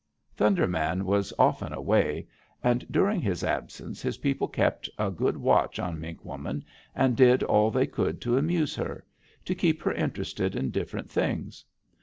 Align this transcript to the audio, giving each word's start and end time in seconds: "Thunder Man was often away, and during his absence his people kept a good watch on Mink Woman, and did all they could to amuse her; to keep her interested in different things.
"Thunder 0.35 0.65
Man 0.65 1.05
was 1.05 1.31
often 1.37 1.73
away, 1.73 2.27
and 2.63 2.83
during 2.89 3.21
his 3.21 3.43
absence 3.43 4.01
his 4.01 4.17
people 4.17 4.47
kept 4.47 4.89
a 4.97 5.11
good 5.11 5.37
watch 5.37 5.77
on 5.77 5.99
Mink 5.99 6.25
Woman, 6.25 6.65
and 6.95 7.15
did 7.15 7.43
all 7.43 7.69
they 7.69 7.85
could 7.85 8.19
to 8.21 8.35
amuse 8.39 8.73
her; 8.77 9.05
to 9.45 9.53
keep 9.53 9.83
her 9.83 9.93
interested 9.93 10.55
in 10.55 10.71
different 10.71 11.11
things. 11.11 11.63